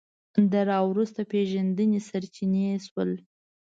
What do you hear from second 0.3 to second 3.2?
د راوروسته پېژندنې سرچینې شول